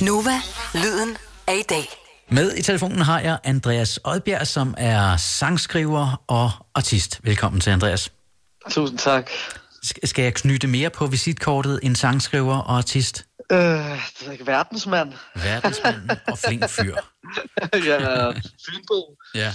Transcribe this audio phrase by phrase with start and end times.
[0.00, 0.30] Nova,
[0.74, 1.84] lyden af i dag.
[2.30, 7.20] Med i telefonen har jeg Andreas Oddbjerg, som er sangskriver og artist.
[7.22, 8.12] Velkommen til, Andreas.
[8.70, 9.30] Tusind tak.
[9.86, 13.26] Sk- Skal jeg knytte mere på visitkortet en sangskriver og artist?
[13.52, 15.12] Øh, det er ikke verdensmand.
[15.34, 16.94] Verdensmand og flink fyr.
[17.88, 18.30] ja,
[18.66, 19.16] Fynbo.
[19.34, 19.52] Ja.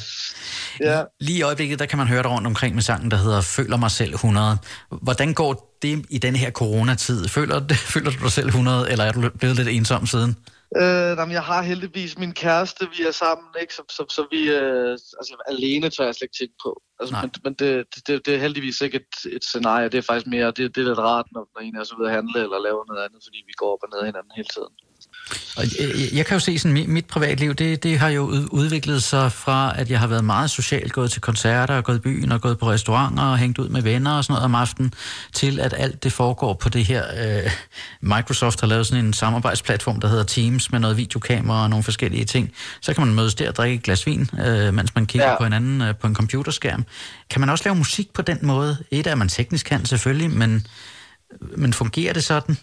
[0.79, 1.03] Ja.
[1.19, 3.77] Lige i øjeblikket, der kan man høre dig rundt omkring med sangen, der hedder Føler
[3.77, 4.57] mig selv 100.
[5.01, 7.27] Hvordan går det i den her coronatid?
[7.27, 7.61] Føler,
[7.93, 10.37] føler du dig selv 100, eller er du blevet lidt ensom siden?
[10.81, 13.73] Øh, jamen, jeg har heldigvis min kæreste, vi er sammen, ikke?
[13.73, 16.81] Så, så, så vi, øh, altså alene tør jeg slet ikke tænke på.
[16.99, 17.21] Altså, Nej.
[17.21, 17.71] men men det,
[18.07, 20.87] det, det, er heldigvis ikke et, et scenarie, det er faktisk mere, det, det er
[20.87, 23.39] lidt rart, når, når en er så ude at handle eller lave noget andet, fordi
[23.49, 24.73] vi går op og ned hinanden hele tiden.
[25.57, 29.03] Og jeg, jeg kan jo se sådan, mit, privatliv, det, det har jo ud- udviklet
[29.03, 32.41] sig fra, at jeg har været meget socialt, gået til koncerter, gået i byen og
[32.41, 34.93] gået på restauranter og hængt ud med venner og sådan noget om aftenen,
[35.33, 37.03] til at alt det foregår på det her.
[37.43, 37.51] Øh,
[38.01, 42.25] Microsoft har lavet sådan en samarbejdsplatform, der hedder Teams, med noget videokamera og nogle forskellige
[42.25, 42.51] ting.
[42.81, 45.37] Så kan man mødes der og drikke et glas vin, øh, mens man kigger ja.
[45.37, 46.85] På hinanden øh, på en computerskærm.
[47.29, 48.77] Kan man også lave musik på den måde?
[48.91, 50.67] Et er, at man teknisk kan selvfølgelig, men,
[51.57, 52.57] men fungerer det sådan?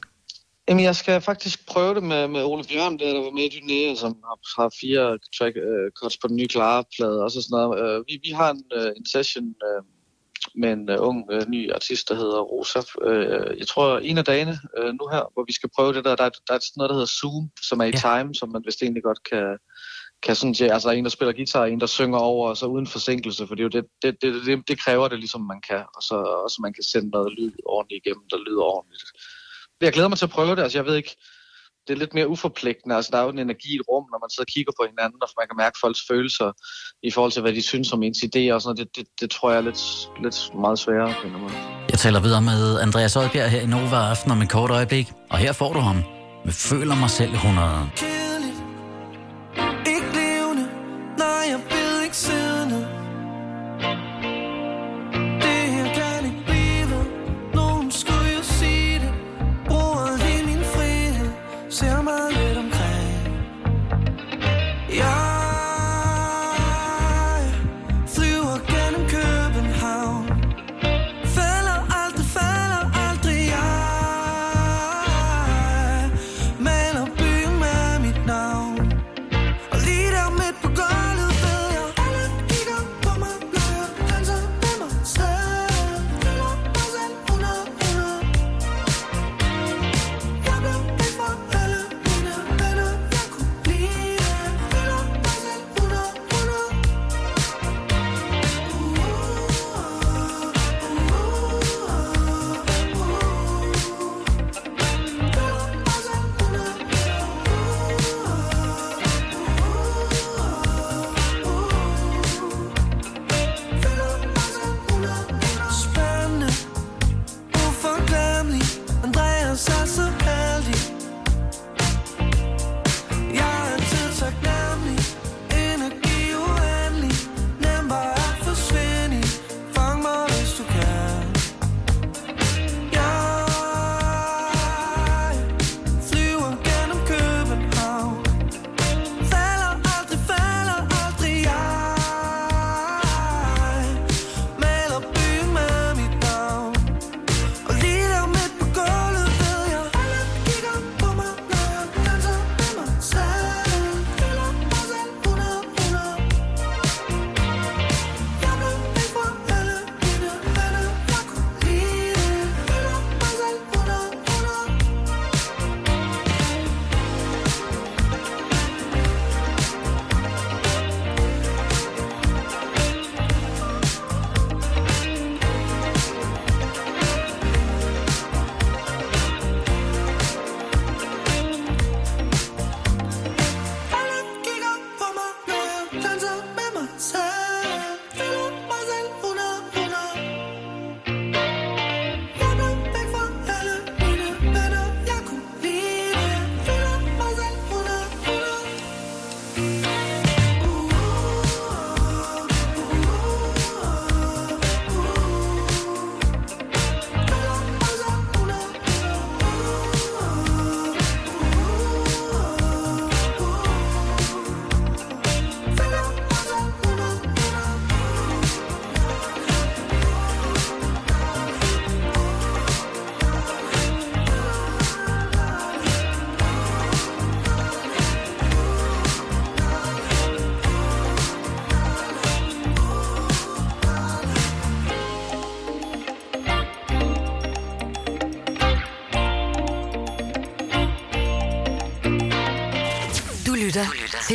[0.68, 3.48] Jamen, jeg skal faktisk prøve det med, med Ole Bjørn, der, der var med i
[3.60, 7.54] Dynæ, som har, har fire track uh, cuts på den nye Klare-plade, og så sådan
[7.56, 7.98] noget.
[7.98, 9.84] Uh, vi, vi har en, uh, en session uh,
[10.54, 12.80] med en uh, ung uh, ny artist, der hedder Rosa.
[13.08, 16.16] Uh, jeg tror, en af dagene uh, nu her, hvor vi skal prøve det der,
[16.16, 18.00] der, er- der er sådan noget, der hedder Zoom, som er i Ja.
[18.08, 19.58] time, som man vist egentlig godt kan,
[20.22, 22.86] kan sådan, ja, altså en, der spiller guitar, en, der synger over, og så uden
[22.86, 25.82] forsinkelse, for det, er jo det, det, det, det, det kræver det ligesom, man kan,
[25.96, 29.04] og så også man kan sende noget lyd ordentligt igennem, der lyder ordentligt.
[29.82, 31.16] Jeg glæder mig til at prøve det, altså jeg ved ikke,
[31.86, 34.18] det er lidt mere uforpligtende, altså der er jo en energi i et rum, når
[34.24, 36.48] man sidder og kigger på hinanden, og man kan mærke folks følelser
[37.02, 39.30] i forhold til, hvad de synes om ens idéer og sådan noget, det, det, det
[39.30, 39.82] tror jeg er lidt,
[40.24, 41.54] lidt meget sværere på en måde.
[41.92, 45.38] Jeg taler videre med Andreas Oddbjerg her i Nova Aften om et kort øjeblik, og
[45.38, 45.98] her får du ham
[46.44, 48.11] med Føler mig selv 100.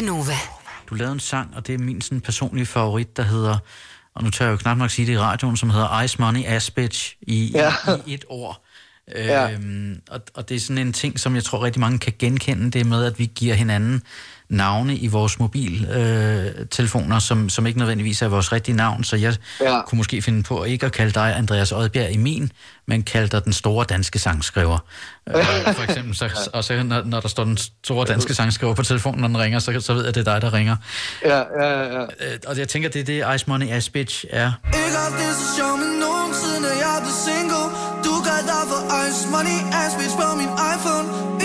[0.02, 0.34] lytter til Nova.
[0.90, 3.58] Du lavede en sang, og det er min sådan, personlige favorit, der hedder,
[4.16, 6.46] og nu tør jeg jo knap nok sige det i radioen, som hedder Ice Money
[6.46, 7.70] Ass Bitch i, Ja.
[7.70, 8.64] i, i et ord.
[9.15, 9.51] Ja.
[9.51, 12.71] Øhm, og, og det er sådan en ting, som jeg tror rigtig mange kan genkende,
[12.71, 14.01] det med, at vi giver hinanden
[14.50, 19.04] navne i vores mobiltelefoner, øh, telefoner, som, som ikke nødvendigvis er vores rigtige navn.
[19.04, 19.81] Så jeg Ja.
[19.81, 22.51] kunne måske finde på ikke at kalde dig Andreas Oddbjerg i min,
[22.88, 24.77] men kalde dig den store danske sangskriver.
[25.36, 28.83] Øh, for eksempel, så, og så når, når der står den store danske sangskriver på
[28.83, 30.75] telefonen, når den ringer, så, så ved jeg, at det er dig, der ringer.
[31.25, 32.01] Ja, ja, ja.
[32.01, 32.07] Øh,
[32.48, 34.51] og jeg tænker, det er det, Ice Money Ass Bitch er.
[34.68, 34.81] Ikke
[35.27, 37.65] det så sjovt med nogen siden, da jeg blev single
[38.06, 38.17] Du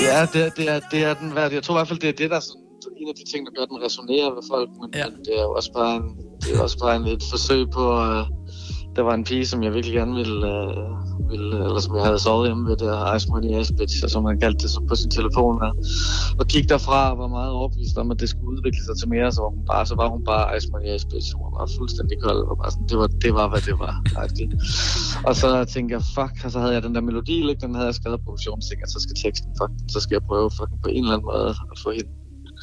[0.08, 1.50] Ja, det, er- det, er, det er den værd.
[1.58, 2.62] Jeg tror i hvert fald, det er det, der er sådan,
[3.00, 4.68] en af de ting, der gør den resonerer ved folk.
[4.80, 4.98] Men, Ja.
[5.02, 5.06] ja.
[5.14, 6.06] men det er jo også bare, en,
[6.42, 7.84] det er også bare en, et forsøg på...
[8.06, 8.22] Uh,
[8.96, 12.20] der var en pige, som jeg virkelig gerne ville, uh, ville eller som jeg havde
[12.26, 13.68] sovet hjemme ved, der Ice Money Ass
[14.14, 15.72] som han kaldte det så på sin telefon her.
[16.40, 19.32] Og gik derfra og var meget overbevist om, at det skulle udvikle sig til mere,
[19.32, 22.16] så var hun bare, så var hun bare Ice Money Ass Hun var bare fuldstændig
[22.26, 23.94] kold, og bare sådan, det var, det var, hvad det var.
[25.28, 27.60] og så tænkte jeg, fuck, og så havde jeg den der melodi, ikke?
[27.64, 28.62] den havde jeg skrevet på produktionen,
[28.94, 31.78] så skal teksten, fuck, så skal jeg prøve fucking på en eller anden måde at
[31.84, 32.10] få hende,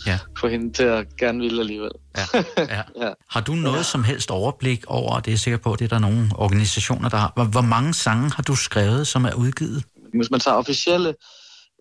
[0.06, 0.20] Ja.
[0.40, 1.92] få hende til at gerne ville alligevel.
[2.18, 2.26] Ja,
[2.76, 2.82] ja.
[3.06, 3.14] Ja.
[3.30, 5.86] Har du noget som helst overblik over, og det er jeg sikker på, at det
[5.86, 7.32] er der nogle organisationer, der har.
[7.36, 9.84] Hvor, hvor mange sange har du skrevet, som er udgivet?
[10.14, 11.10] Hvis man tager officielle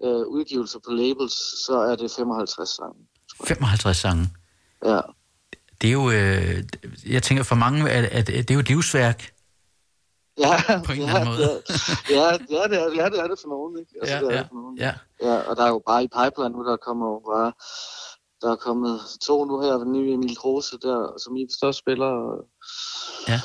[0.05, 1.35] øh, udgivelser på labels,
[1.67, 2.94] så er det 55 sange.
[3.44, 4.31] 55 sange.
[4.85, 5.00] Ja.
[5.81, 6.64] Det er jo, øh,
[7.06, 9.31] jeg tænker for mange, at, at det er jo et livsværk.
[10.44, 10.52] Ja,
[10.87, 11.62] På en eller ja, anden måde.
[12.08, 13.93] Det er, ja, ja, det er, ja, det er det for nogen, ikke?
[14.00, 14.76] Altså, Ja, det er ja, det for nogen.
[14.79, 14.93] ja.
[15.23, 15.37] ja.
[15.49, 17.52] og der er jo bare i pipeline nu, der kommer jo bare...
[18.43, 22.06] Der er kommet to nu her, den nye Emil Kruse der, som I største spiller.
[22.06, 22.35] Og,
[23.32, 23.40] Ja.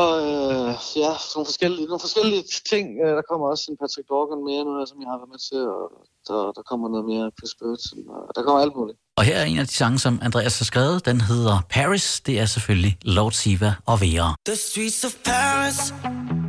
[0.00, 0.70] og øh,
[1.02, 2.86] ja, nogle forskellige, nogle forskellige ting.
[3.04, 5.62] Øh, Der kommer også en Patrick Dorgan mere nu som jeg har været med til,
[5.76, 5.84] og
[6.28, 8.98] der, der kommer noget mere Chris Burton, og der kommer alt muligt.
[9.18, 11.06] Og her er en af de sange, som Andreas har skrevet.
[11.06, 12.20] Den hedder Paris.
[12.20, 14.34] Det er selvfølgelig Lord Siva og Vera.
[14.46, 15.94] The streets of Paris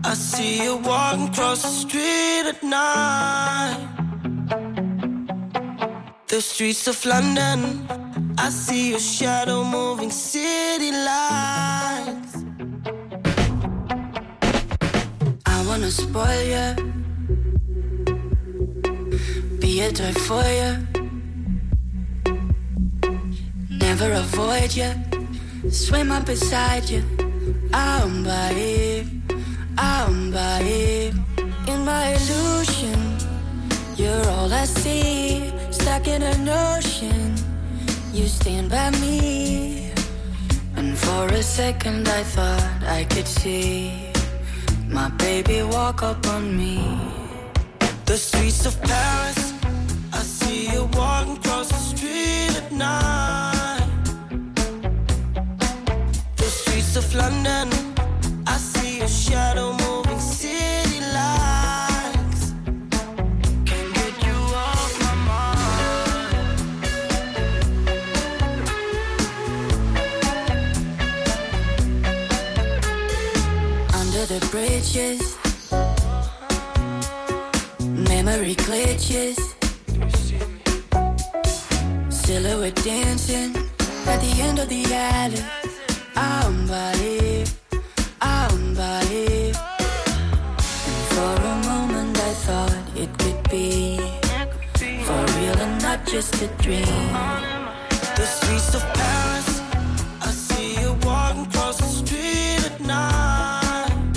[0.06, 3.80] I see you walking across the street at night
[6.30, 7.90] The streets of London
[8.38, 12.36] I see your shadow moving city lights
[15.46, 16.68] I wanna spoil you
[19.62, 20.97] Be a toy for you
[23.89, 24.92] Never avoid you
[25.72, 27.01] Swim up beside you
[27.74, 29.07] I'm by it,
[29.78, 31.13] I'm by it
[31.68, 33.00] In my illusion
[33.95, 35.54] You're all I see.
[35.72, 37.36] Stuck in an ocean
[38.12, 39.94] You stand by me.
[40.75, 44.12] And for a second I thought I could see.
[44.89, 46.78] My baby walk up on me.
[48.04, 49.54] The streets of Paris
[50.12, 53.56] I see you walking across the street at night
[57.50, 62.52] I see your shadow moving city lights.
[63.66, 66.58] Can't get you off my mind.
[73.94, 75.38] Under the bridges,
[78.10, 79.38] memory glitches.
[82.10, 83.56] Silhouette dancing
[84.06, 85.66] at the end of the alley.
[96.17, 96.86] Just a dream.
[98.15, 99.62] The streets of Paris,
[100.21, 104.13] I see you walking across the street at night.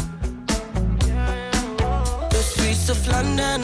[2.30, 3.60] The streets of London,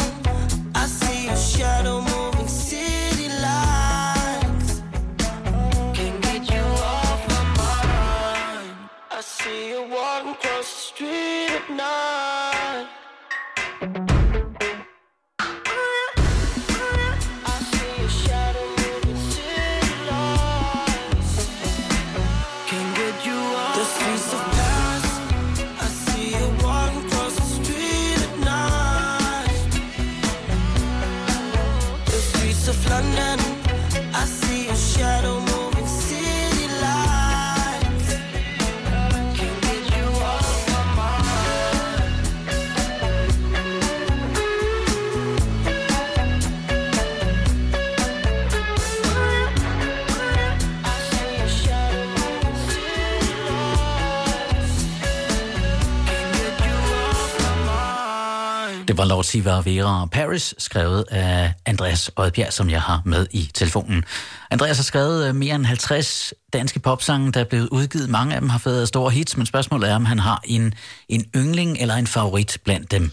[59.09, 64.05] var Lord Siva Vera Paris, skrevet af Andreas Oddbjerg, som jeg har med i telefonen.
[64.51, 68.11] Andreas har skrevet øh, mere end 50 danske popsange, der er blevet udgivet.
[68.11, 70.75] Mange af dem har fået store hits, men spørgsmålet er, om han har en,
[71.09, 73.11] en yndling eller en favorit blandt dem.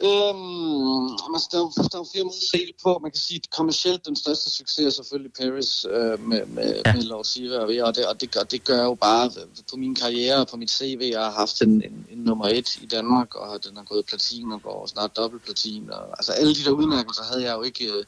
[0.00, 2.98] Øhm, altså, der, er, jo- der er jo flere måder at se det på.
[3.02, 6.92] Man kan sige, at kommercielt den største succes er selvfølgelig Paris øh, med, med, Ja.
[6.94, 9.30] med Lord Siva og det, og det, gør, det gør jo bare
[9.70, 12.76] på min karriere og på mit CV, jeg har haft en, en, en nummer et
[12.76, 15.90] i Danmark, og den har gået platin og går snart dobbelt platin.
[15.90, 18.04] Og, altså alle de der udmærkelser havde jeg jo ikke øh,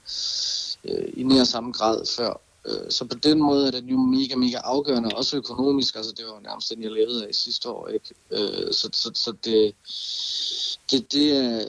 [0.85, 2.41] øh, i nær samme grad før.
[2.67, 5.97] Øh, Så på den måde er den jo mega, mega afgørende, også økonomisk.
[5.97, 7.89] Altså det var jo nærmest den, jeg levede af sidste år.
[7.89, 8.15] Ikke?
[8.31, 9.75] Øh, Så, så, så det,
[10.91, 11.65] det, det er,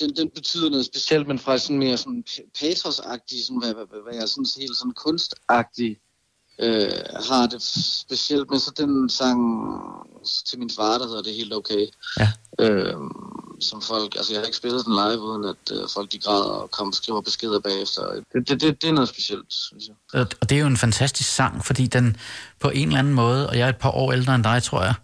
[0.00, 2.24] den, den betyder noget specielt, men fra sådan mere sådan
[2.60, 5.98] patrosagtig, sådan, hvad, hvad, hvad, jeg sådan helt sådan kunstagtig
[6.58, 6.92] øh,
[7.28, 7.62] har det
[8.08, 9.40] specielt med så den sang
[10.46, 11.86] til min far, der hedder Det er helt okay.
[12.20, 12.28] Ja.
[12.60, 12.94] Øh,
[13.60, 16.44] som folk, altså jeg har ikke spillet den live, uden at øh, folk de græder
[16.44, 18.02] og kommer skriver beskeder bagefter.
[18.32, 20.26] Det, det, det, det er noget specielt, synes jeg.
[20.40, 22.16] Og det er jo en fantastisk sang, fordi den
[22.60, 24.82] på en eller anden måde, og jeg er et par år ældre end dig, tror
[24.82, 24.94] jeg,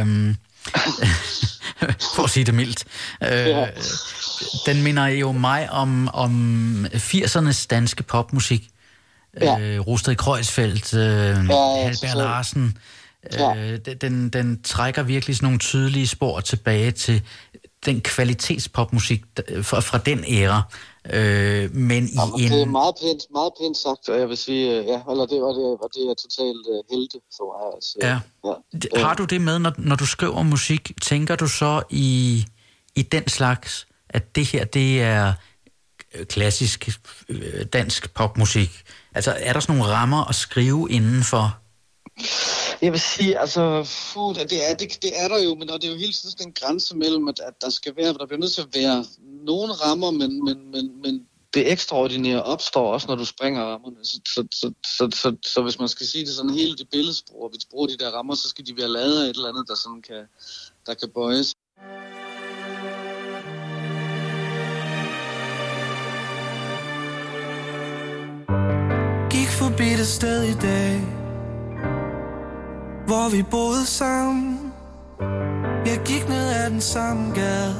[0.00, 0.36] øhm,
[2.16, 2.84] for at sige det mildt,
[3.22, 3.66] øh, Ja.
[4.66, 8.68] den minder jo mig om, om 80'ernes danske popmusik.
[9.40, 9.58] Ja.
[9.60, 11.00] Øh, Rosted Kreuzfeldt, øh,
[11.36, 12.16] Halberg totalt.
[12.16, 12.78] Larsen.
[13.32, 13.56] Ja.
[13.56, 17.22] Øh, den- den, den trækker virkelig sådan nogle tydelige spor tilbage til
[17.86, 20.62] den kvalitetspopmusik der- fra, fra den æra.
[21.12, 22.50] Øh, men i Jamen, en...
[22.52, 25.42] Det er meget pænt, meget pænt sagt, og jeg vil sige, øh, ja, eller det,
[25.42, 27.74] og det, og det er totalt uh, helte for mig.
[27.74, 27.98] Altså.
[28.02, 28.18] Ja.
[28.94, 29.04] ja.
[29.06, 32.44] Har du det med, når, når du skriver musik, tænker du så i,
[32.94, 35.32] i den slags, at det her, det er
[36.14, 36.88] øh, klassisk
[37.28, 38.82] øh, dansk popmusik?
[39.14, 41.58] Altså, er der sådan nogle rammer at skrive indenfor?
[42.82, 45.88] Jeg vil sige, altså, fuh, det, er, det, det er der jo, men og det
[45.88, 48.40] er jo hele tiden sådan en grænse mellem, at, at der skal være, der bliver
[48.40, 49.04] nødt til at være
[49.46, 53.96] nogle rammer, men, men, men, men det ekstraordinære opstår også, når du springer rammerne.
[54.02, 57.42] Så, så, så, så, så, så hvis man skal sige det sådan helt i billedsprog,
[57.42, 59.68] og vi bruger de der rammer, så skal de være lavet af et eller andet,
[59.68, 60.26] der sådan kan,
[60.86, 61.54] der kan bøjes.
[69.30, 71.21] Gik forbi det sted i dag
[73.12, 74.72] hvor vi boede sammen.
[75.86, 77.74] Jeg gik ned ad den samme gade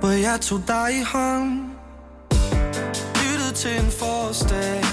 [0.00, 1.60] Hvor jeg tog dig i hånd.
[3.22, 4.84] Lyttede til en forårsdag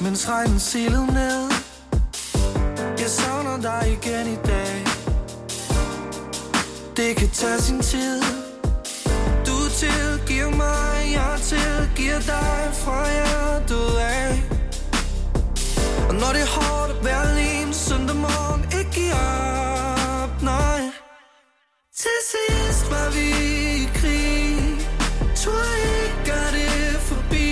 [0.00, 1.50] Mens regnen silede ned.
[2.98, 4.84] Jeg savner dig igen i dag.
[6.96, 8.22] Det kan tage sin tid.
[9.46, 14.55] Du tilgiver mig, jeg tilgiver dig fra jeg er død af.
[16.08, 20.82] Og når det er hårdt at være alene søndag morgen, ikke give op, nej
[22.00, 23.26] Til sidst var vi
[23.82, 24.56] i krig,
[25.40, 25.64] tror
[26.02, 27.50] ikke gør det forbi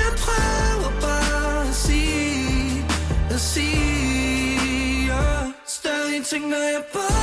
[0.00, 2.86] Jeg prøver bare at sige,
[3.30, 5.52] at sige ja.
[5.66, 7.13] Stadig tænker jeg på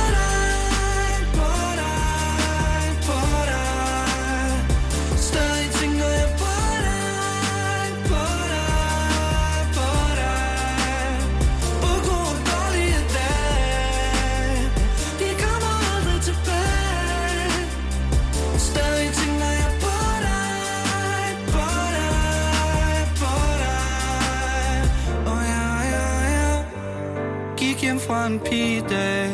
[28.22, 29.30] Gik hjem fra en pigedag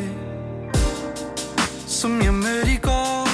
[1.86, 3.28] Som jeg mødte i går.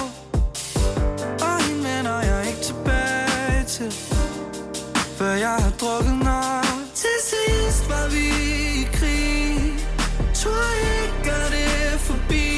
[1.40, 3.92] Og hende vender jeg ikke tilbage til
[5.18, 6.64] Før jeg har drukket nok.
[6.94, 8.26] Til sidst var vi
[8.80, 9.78] i krig.
[10.34, 10.66] Tror
[11.02, 12.49] ikke at det er forbi.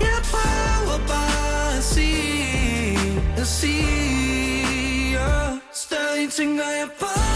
[0.00, 7.29] Jeg prøver bare at sige At sige og Stadig tænker jeg på